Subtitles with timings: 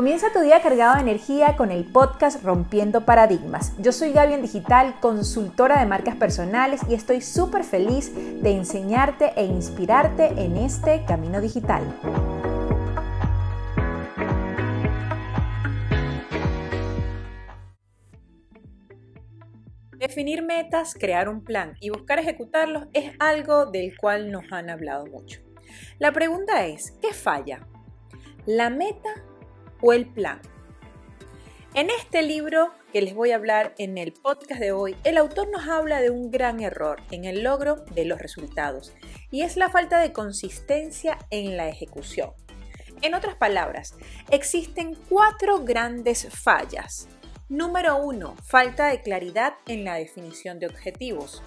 [0.00, 3.74] Comienza tu día cargado de energía con el podcast Rompiendo Paradigmas.
[3.76, 9.34] Yo soy Gaby en Digital, consultora de marcas personales y estoy súper feliz de enseñarte
[9.36, 11.82] e inspirarte en este camino digital.
[19.98, 25.04] Definir metas, crear un plan y buscar ejecutarlos es algo del cual nos han hablado
[25.08, 25.42] mucho.
[25.98, 27.66] La pregunta es, ¿qué falla?
[28.46, 29.10] ¿La meta
[29.80, 30.40] o el plan.
[31.74, 35.48] En este libro que les voy a hablar en el podcast de hoy, el autor
[35.50, 38.92] nos habla de un gran error en el logro de los resultados
[39.30, 42.32] y es la falta de consistencia en la ejecución.
[43.02, 43.94] En otras palabras,
[44.30, 47.08] existen cuatro grandes fallas.
[47.48, 51.42] Número uno, falta de claridad en la definición de objetivos.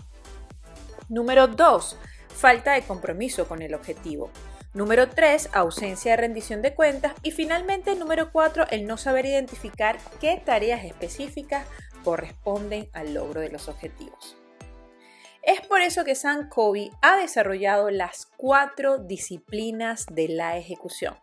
[1.10, 1.98] Número dos,
[2.30, 4.32] falta de compromiso con el objetivo.
[4.74, 7.14] Número 3, ausencia de rendición de cuentas.
[7.22, 11.68] Y finalmente, número 4, el no saber identificar qué tareas específicas
[12.04, 14.36] corresponden al logro de los objetivos.
[15.44, 21.18] Es por eso que San Covey ha desarrollado las cuatro disciplinas de la ejecución.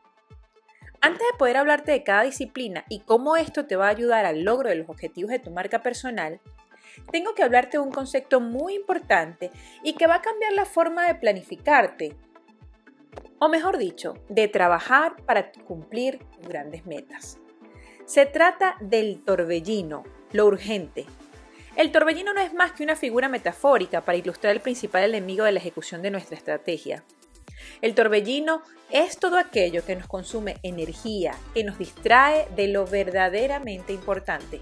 [1.00, 4.42] Antes de poder hablarte de cada disciplina y cómo esto te va a ayudar al
[4.42, 6.40] logro de los objetivos de tu marca personal,
[7.10, 9.50] tengo que hablarte de un concepto muy importante
[9.82, 12.14] y que va a cambiar la forma de planificarte,
[13.40, 17.38] o mejor dicho, de trabajar para cumplir grandes metas.
[18.04, 21.06] Se trata del torbellino, lo urgente.
[21.74, 25.52] El torbellino no es más que una figura metafórica para ilustrar el principal enemigo de
[25.52, 27.02] la ejecución de nuestra estrategia.
[27.80, 33.94] El torbellino es todo aquello que nos consume energía, que nos distrae de lo verdaderamente
[33.94, 34.60] importante.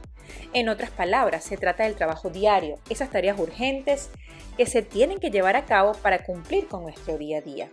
[0.53, 4.11] En otras palabras, se trata del trabajo diario, esas tareas urgentes
[4.57, 7.71] que se tienen que llevar a cabo para cumplir con nuestro día a día.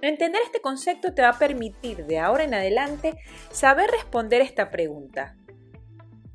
[0.00, 3.18] Entender este concepto te va a permitir de ahora en adelante
[3.50, 5.36] saber responder esta pregunta.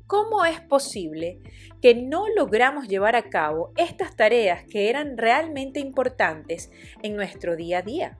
[0.06, 1.40] ¿Cómo es posible
[1.80, 6.70] que no logramos llevar a cabo estas tareas que eran realmente importantes
[7.02, 8.18] en nuestro día a día?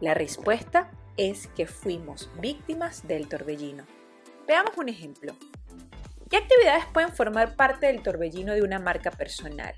[0.00, 3.84] La respuesta es que fuimos víctimas del torbellino.
[4.48, 5.34] Veamos un ejemplo.
[6.30, 9.74] ¿Qué actividades pueden formar parte del torbellino de una marca personal?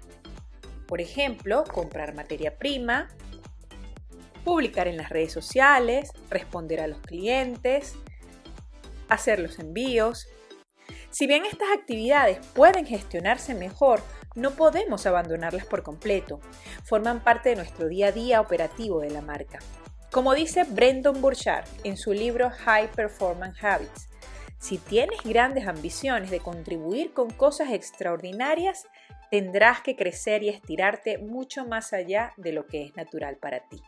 [0.86, 3.09] Por ejemplo, comprar materia prima,
[4.44, 7.94] publicar en las redes sociales, responder a los clientes,
[9.08, 10.28] hacer los envíos.
[11.10, 14.03] Si bien estas actividades pueden gestionarse mejor,
[14.34, 16.41] no podemos abandonarlas por completo.
[16.84, 19.58] Forman parte de nuestro día a día operativo de la marca.
[20.10, 24.09] Como dice Brendan Burchard en su libro High Performance Habits,
[24.59, 28.86] si tienes grandes ambiciones de contribuir con cosas extraordinarias,
[29.30, 33.82] tendrás que crecer y estirarte mucho más allá de lo que es natural para ti.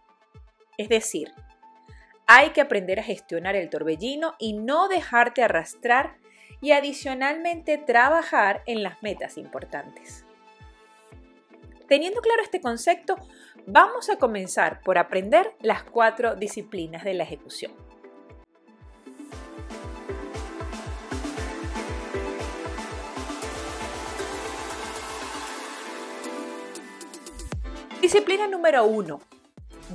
[0.77, 1.33] Es decir,
[2.27, 6.17] hay que aprender a gestionar el torbellino y no dejarte arrastrar
[6.61, 10.25] y adicionalmente trabajar en las metas importantes.
[11.87, 13.17] Teniendo claro este concepto,
[13.67, 17.73] vamos a comenzar por aprender las cuatro disciplinas de la ejecución.
[28.01, 29.21] Disciplina número uno,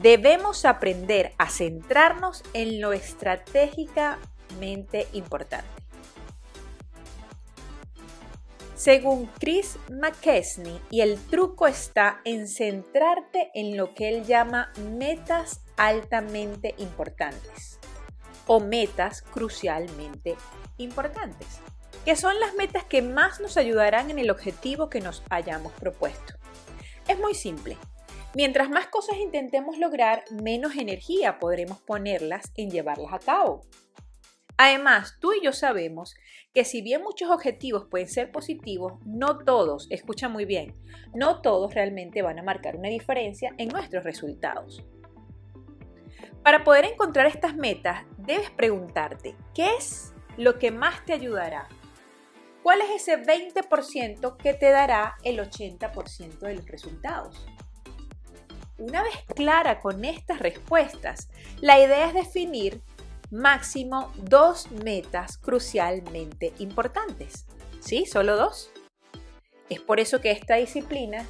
[0.01, 5.67] debemos aprender a centrarnos en lo estratégicamente importante.
[8.75, 15.59] Según Chris McKesney, y el truco está en centrarte en lo que él llama metas
[15.75, 17.77] altamente importantes
[18.47, 20.37] o metas crucialmente
[20.77, 21.59] importantes,
[22.05, 26.35] que son las metas que más nos ayudarán en el objetivo que nos hayamos propuesto.
[27.05, 27.77] Es muy simple.
[28.35, 33.61] Mientras más cosas intentemos lograr, menos energía podremos ponerlas en llevarlas a cabo.
[34.55, 36.15] Además, tú y yo sabemos
[36.53, 40.73] que si bien muchos objetivos pueden ser positivos, no todos, escucha muy bien,
[41.15, 44.83] no todos realmente van a marcar una diferencia en nuestros resultados.
[46.43, 51.67] Para poder encontrar estas metas, debes preguntarte, ¿qué es lo que más te ayudará?
[52.61, 57.47] ¿Cuál es ese 20% que te dará el 80% de los resultados?
[58.79, 61.27] Una vez clara con estas respuestas,
[61.59, 62.81] la idea es definir
[63.29, 67.45] máximo dos metas crucialmente importantes.
[67.81, 68.05] ¿Sí?
[68.05, 68.71] ¿Solo dos?
[69.67, 71.25] Es por eso que esta disciplina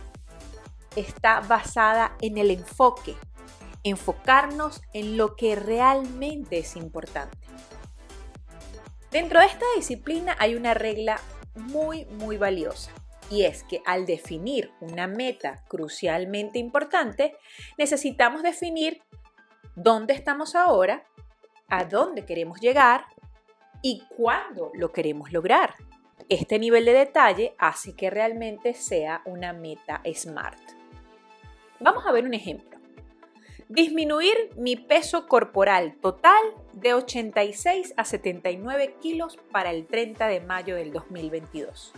[0.96, 3.16] está basada en el enfoque,
[3.84, 7.36] enfocarnos en lo que realmente es importante.
[9.10, 11.19] Dentro de esta disciplina hay una regla
[11.56, 12.92] muy, muy valiosa
[13.30, 17.36] y es que al definir una meta crucialmente importante,
[17.78, 19.02] necesitamos definir
[19.76, 21.06] dónde estamos ahora,
[21.68, 23.06] a dónde queremos llegar
[23.81, 25.76] y cuándo lo queremos lograr.
[26.28, 30.60] Este nivel de detalle hace que realmente sea una meta SMART.
[31.80, 32.78] Vamos a ver un ejemplo.
[33.70, 36.42] Disminuir mi peso corporal total
[36.74, 41.94] de 86 a 79 kilos para el 30 de mayo del 2022.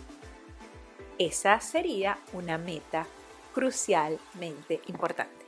[1.22, 3.06] Esa sería una meta
[3.54, 5.46] crucialmente importante.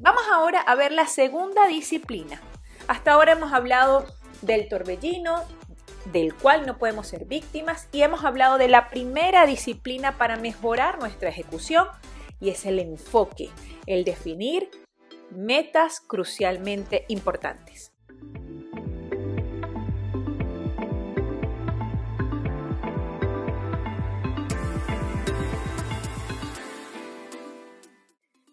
[0.00, 2.42] Vamos ahora a ver la segunda disciplina.
[2.88, 4.04] Hasta ahora hemos hablado
[4.40, 5.44] del torbellino,
[6.06, 10.98] del cual no podemos ser víctimas, y hemos hablado de la primera disciplina para mejorar
[10.98, 11.86] nuestra ejecución,
[12.40, 13.50] y es el enfoque,
[13.86, 14.68] el definir
[15.30, 17.91] metas crucialmente importantes.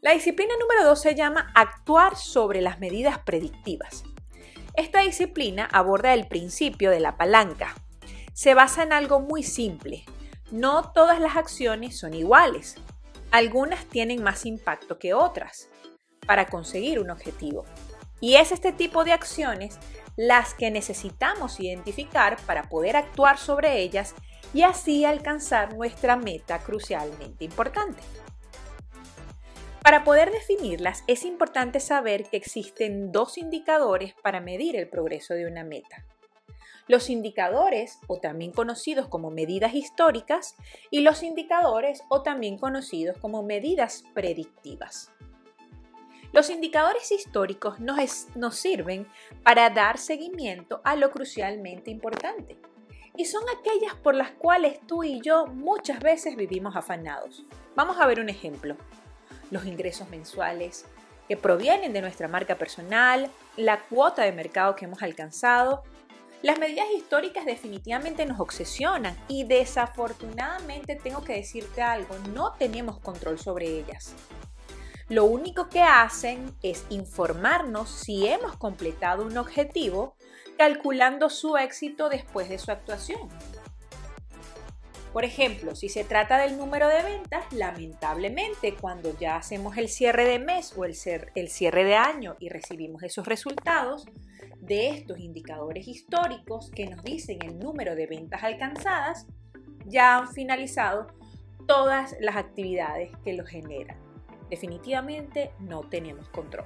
[0.01, 4.06] La disciplina número 2 se llama actuar sobre las medidas predictivas.
[4.74, 7.75] Esta disciplina aborda el principio de la palanca.
[8.34, 10.06] Se basa en algo muy simple.
[10.51, 12.75] No todas las acciones son iguales.
[13.31, 15.68] Algunas tienen más impacto que otras
[16.25, 17.66] para conseguir un objetivo.
[18.22, 19.80] Y es este tipo de acciones
[20.16, 24.16] las que necesitamos identificar para poder actuar sobre ellas
[24.54, 28.01] y así alcanzar nuestra meta crucialmente importante.
[29.83, 35.47] Para poder definirlas es importante saber que existen dos indicadores para medir el progreso de
[35.47, 36.05] una meta.
[36.87, 40.55] Los indicadores, o también conocidos como medidas históricas,
[40.89, 45.11] y los indicadores, o también conocidos como medidas predictivas.
[46.33, 49.07] Los indicadores históricos nos, nos, sirven
[49.43, 52.57] para dar seguimiento a lo crucialmente importante
[53.15, 57.45] y son aquellas por las cuales tú y yo muchas veces vivimos afanados.
[57.75, 58.77] Vamos a ver un ejemplo
[59.51, 60.86] los ingresos mensuales
[61.28, 65.84] que provienen de nuestra marca personal, la cuota de mercado que hemos alcanzado.
[66.42, 73.38] Las medidas históricas definitivamente nos obsesionan y desafortunadamente tengo que decirte algo, no tenemos control
[73.38, 74.16] sobre ellas.
[75.10, 80.16] Lo único que hacen es informarnos si hemos completado un objetivo
[80.57, 83.30] calculando su éxito después de su actuación.
[85.13, 90.25] Por ejemplo, si se trata del número de ventas, lamentablemente cuando ya hacemos el cierre
[90.25, 94.06] de mes o el, cierre de año y recibimos esos resultados
[94.59, 99.25] de estos indicadores históricos que nos dicen el número de ventas alcanzadas,
[99.85, 101.07] ya han finalizado
[101.67, 103.97] todas las actividades que lo generan.
[104.51, 106.65] Definitivamente no tenemos control.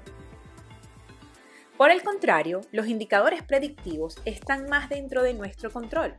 [1.78, 6.18] Por el contrario, los indicadores predictivos están más dentro de nuestro control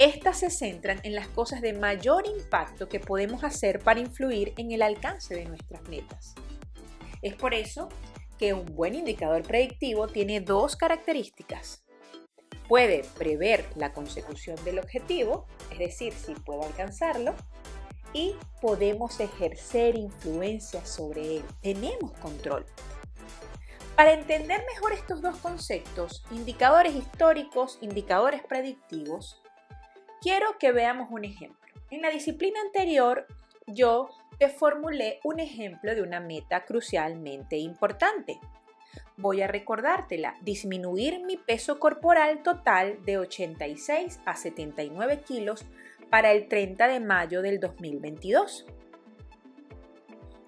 [0.00, 4.72] estas se centran en las cosas de mayor impacto que podemos hacer para influir en
[4.72, 6.34] el alcance de nuestras metas.
[7.20, 7.90] Es por eso
[8.38, 11.84] que un buen indicador predictivo tiene dos características.
[12.66, 17.34] Puede prever la consecución del objetivo, es decir, si puedo alcanzarlo,
[18.14, 21.42] y podemos ejercer influencia sobre él.
[21.60, 22.64] Tenemos control.
[23.96, 29.42] Para entender mejor estos dos conceptos, indicadores históricos, indicadores predictivos,
[30.20, 31.58] Quiero que veamos un ejemplo.
[31.90, 33.26] En la disciplina anterior,
[33.66, 38.38] yo te formulé un ejemplo de una meta crucialmente importante.
[39.16, 45.64] Voy a recordártela, disminuir mi peso corporal total de 86 a 79 kilos
[46.10, 48.66] para el 30 de mayo del 2022.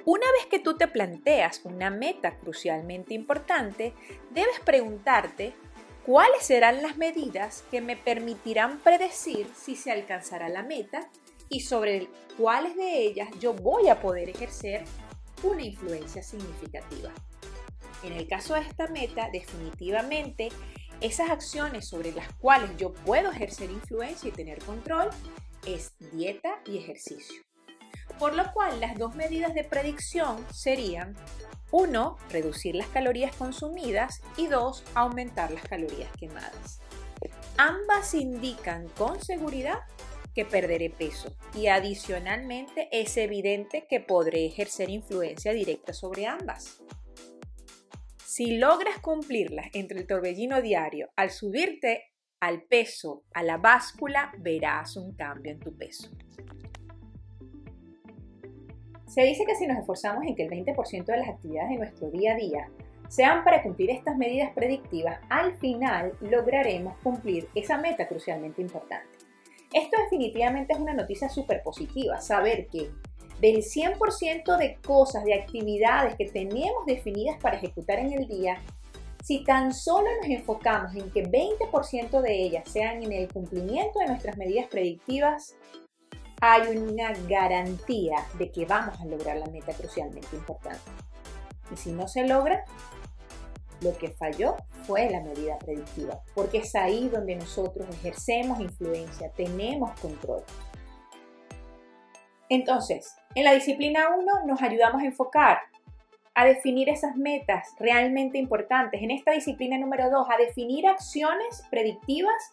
[0.05, 3.95] Una vez que tú te planteas una meta crucialmente importante,
[4.33, 5.55] debes preguntarte
[6.04, 11.11] cuáles serán las medidas que me permitirán predecir si se alcanzará la meta
[11.49, 14.85] y sobre cuáles de ellas yo voy a poder ejercer
[15.42, 17.11] una influencia significativa.
[18.02, 20.49] En el caso de esta meta, definitivamente,
[21.00, 25.11] esas acciones sobre las cuales yo puedo ejercer influencia y tener control
[25.66, 27.42] es dieta y ejercicio.
[28.19, 31.16] Por lo cual, las dos medidas de predicción serían
[31.71, 32.16] 1.
[32.31, 34.85] Reducir las calorías consumidas y 2.
[34.95, 36.81] Aumentar las calorías quemadas.
[37.57, 39.81] Ambas indican con seguridad
[40.35, 46.83] que perderé peso y adicionalmente es evidente que podré ejercer influencia directa sobre ambas.
[48.25, 54.97] Si logras cumplirlas entre el torbellino diario al subirte al peso a la báscula, verás
[54.97, 56.09] un cambio en tu peso.
[59.12, 62.11] Se dice que si nos esforzamos en que el 20% de las actividades de nuestro
[62.11, 62.71] día a día
[63.11, 69.19] sean para cumplir estas medidas predictivas, al final lograremos cumplir esa meta crucialmente importante.
[69.71, 72.90] Esto definitivamente es una noticia súper positiva, saber que
[73.38, 78.62] del 100% de cosas, de actividades que tenemos definidas para ejecutar en el día,
[79.23, 84.07] Si tan solo nos enfocamos en que 20% de ellas sean en el cumplimiento de
[84.07, 85.54] nuestras medidas predictivas,
[86.45, 90.81] hay una garantía de que vamos a lograr la meta crucialmente importante.
[91.73, 92.65] Y si no se logra,
[93.81, 99.93] lo que falló fue la medida predictiva, porque es ahí donde nosotros ejercemos influencia, tenemos
[100.01, 100.43] control.
[102.49, 105.59] Entonces, en la disciplina 1 nos ayudamos a enfocar,
[106.35, 109.01] a definir esas metas realmente importantes.
[109.01, 112.51] En esta disciplina número 2, a definir acciones predictivas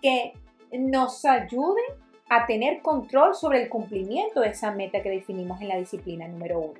[0.00, 0.32] que
[0.72, 1.84] nos ayuden
[2.30, 6.60] a tener control sobre el cumplimiento de esa meta que definimos en la disciplina número
[6.60, 6.74] 1.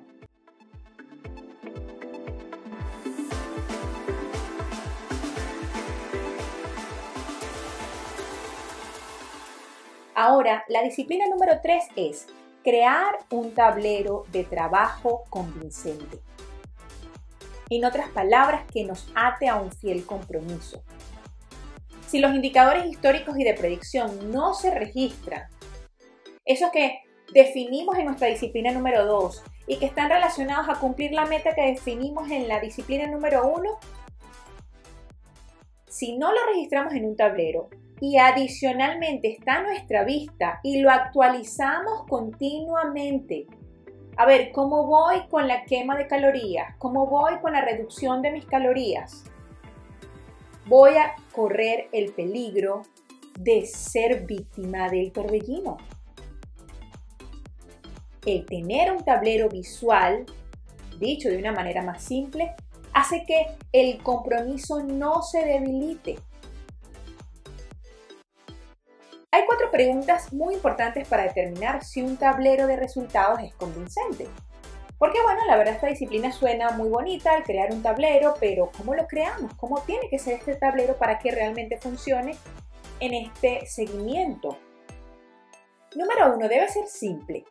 [10.15, 12.27] Ahora, la disciplina número 3 es
[12.63, 16.19] crear un tablero de trabajo convincente.
[17.69, 20.81] En otras palabras, que nos ate a un fiel compromiso.
[22.11, 25.43] Si los indicadores históricos y de predicción no se registran,
[26.43, 27.03] esos que
[27.33, 31.67] definimos en nuestra disciplina número 2 y que están relacionados a cumplir la meta que
[31.67, 33.63] definimos en la disciplina número 1,
[35.87, 37.69] si no lo registramos en un tablero,
[38.01, 43.47] y adicionalmente está a nuestra vista y lo actualizamos continuamente.
[44.17, 46.75] A ver, ¿cómo voy con la quema de calorías?
[46.77, 49.30] ¿Cómo voy con la reducción de mis calorías?
[50.71, 52.83] Voy a correr el peligro
[53.37, 55.75] de ser víctima del torbellino.
[58.25, 60.25] El tener un tablero visual,
[60.97, 62.55] dicho de una manera más simple,
[62.93, 66.19] hace que el compromiso no se debilite
[69.33, 74.29] Hay cuatro preguntas muy importantes para determinar si un tablero de resultados es convincente.
[75.01, 78.93] Porque bueno, la verdad esta disciplina suena muy bonita al crear un tablero, pero ¿cómo
[78.93, 79.51] lo creamos?
[79.55, 82.37] ¿Cómo tiene que ser este tablero para que realmente funcione
[82.99, 84.59] en este seguimiento?
[85.95, 87.45] Número uno, debe ser simple.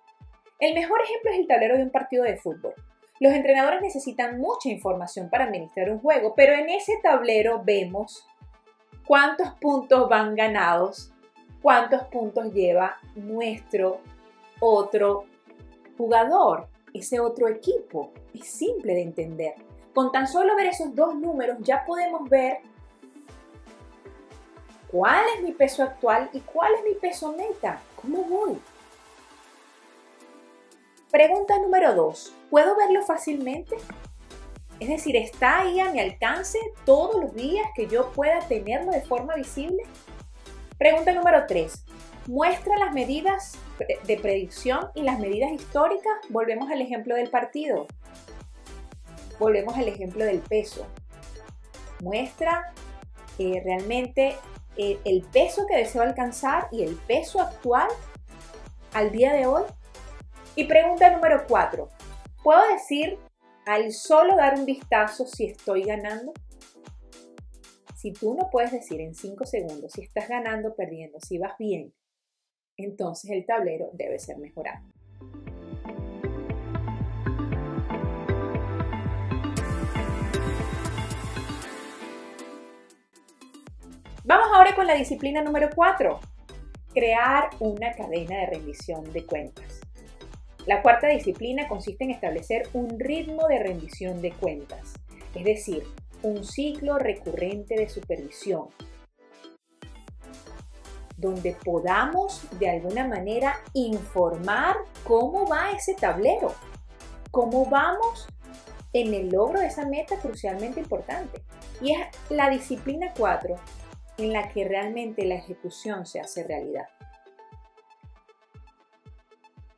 [0.61, 2.75] El mejor ejemplo es el tablero de un partido de fútbol.
[3.19, 8.29] Los entrenadores necesitan mucha información para administrar un juego, pero en ese tablero vemos
[9.09, 11.13] cuántos puntos van ganados
[11.63, 14.01] cuántos puntos lleva nuestro
[14.61, 15.25] otro
[15.97, 18.13] jugador, ese otro equipo.
[18.35, 19.55] Es simple de entender.
[19.95, 22.59] Con tan solo ver esos dos números ya podemos ver
[24.89, 27.83] cuál es mi peso actual y cuál es mi peso meta.
[28.01, 28.59] ¿Cómo voy?
[31.11, 32.33] Pregunta número dos.
[32.51, 33.77] ¿Puedo verlo fácilmente?
[34.79, 39.03] Es decir, ¿está ahí a mi alcance todos los días que yo pueda tenerlo de
[39.03, 39.83] forma visible?
[40.79, 41.85] Pregunta número 3.
[42.31, 43.59] Muestra las medidas
[44.07, 46.13] de predicción y las medidas históricas.
[46.29, 47.89] Volvemos al ejemplo del partido.
[49.41, 50.87] Volvemos al ejemplo del peso.
[52.01, 52.73] Muestra
[53.41, 54.37] eh, realmente
[54.77, 57.89] el peso que deseo alcanzar y el peso actual
[58.93, 59.65] al día de hoy.
[60.55, 61.89] Y pregunta número 4.
[62.45, 63.19] ¿Puedo decir
[63.67, 66.33] al solo dar un vistazo si estoy ganando?
[67.97, 71.93] Si tú no puedes decir en 5 segundos si estás ganando perdiendo, si vas bien,
[72.85, 74.81] entonces el tablero debe ser mejorado.
[84.25, 86.21] Vamos ahora con la disciplina número 4,
[86.95, 89.81] crear una cadena de rendición de cuentas.
[90.67, 94.93] La cuarta disciplina consiste en establecer un ritmo de rendición de cuentas,
[95.35, 95.83] es decir,
[96.23, 98.69] un ciclo recurrente de supervisión,
[101.21, 106.55] donde podamos de alguna manera informar cómo va ese tablero,
[107.31, 108.27] cómo vamos
[108.93, 111.43] en el logro de esa meta crucialmente importante.
[111.81, 112.01] Y es
[112.31, 113.55] la disciplina 4
[114.19, 116.89] en la que realmente la ejecución se hace realidad.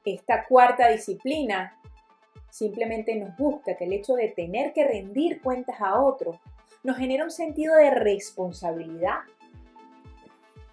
[0.04, 1.78] Esta cuarta disciplina
[2.50, 6.40] simplemente nos busca que el hecho de tener que rendir cuentas a otro
[6.82, 9.20] nos genera un sentido de responsabilidad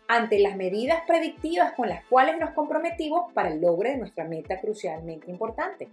[0.09, 4.59] ante las medidas predictivas con las cuales nos comprometimos para el logro de nuestra meta
[4.59, 5.87] crucialmente importante.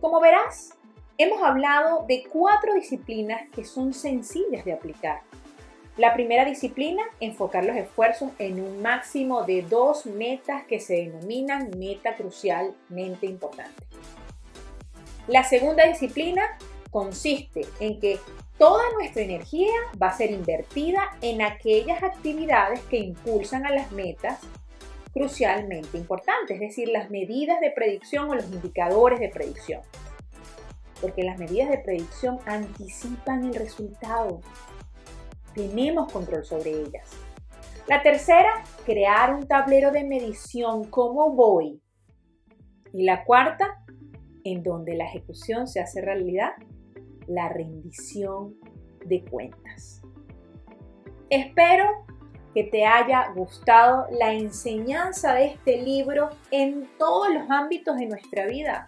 [0.00, 0.74] Como verás,
[1.18, 5.22] hemos hablado de cuatro disciplinas que son sencillas de aplicar.
[5.96, 11.70] La primera disciplina, enfocar los esfuerzos en un máximo de dos metas que se denominan
[11.76, 13.82] meta crucialmente importante.
[15.26, 16.42] La segunda disciplina
[16.92, 18.20] consiste en que
[18.62, 24.38] toda nuestra energía va a ser invertida en aquellas actividades que impulsan a las metas
[25.12, 29.80] crucialmente importantes, es decir, las medidas de predicción o los indicadores de predicción.
[31.00, 34.40] porque las medidas de predicción anticipan el resultado.
[35.52, 37.10] Tenemos control sobre ellas.
[37.88, 41.82] La tercera, crear un tablero de medición, cómo voy.
[42.92, 43.82] Y la cuarta,
[44.44, 46.52] en donde la ejecución se hace realidad,
[47.34, 48.54] la rendición
[49.04, 50.02] de cuentas.
[51.30, 51.84] Espero
[52.54, 58.46] que te haya gustado la enseñanza de este libro en todos los ámbitos de nuestra
[58.46, 58.86] vida,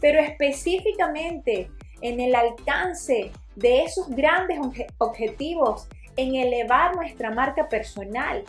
[0.00, 1.70] pero específicamente
[2.02, 4.58] en el alcance de esos grandes
[4.98, 8.44] objetivos, en elevar nuestra marca personal.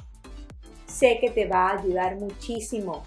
[0.86, 3.04] Sé que te va a ayudar muchísimo,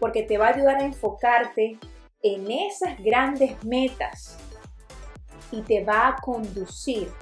[0.00, 1.78] porque te va a ayudar a enfocarte
[2.22, 4.38] en esas grandes metas
[5.52, 7.12] y te va a conducir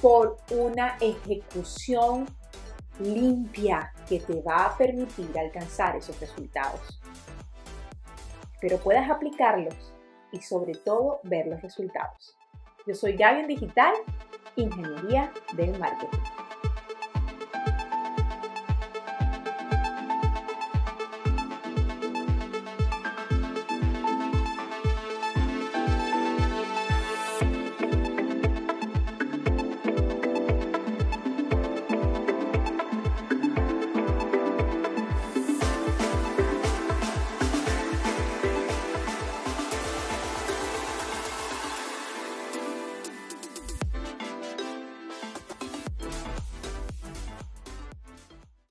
[0.00, 2.26] por una ejecución
[3.00, 7.00] limpia que te va a permitir alcanzar esos resultados.
[8.60, 9.92] Pero puedas aplicarlos
[10.32, 12.36] y sobre todo ver los resultados.
[12.86, 13.94] Yo soy Gaby en Digital,
[14.56, 16.18] Ingeniería del Marketing.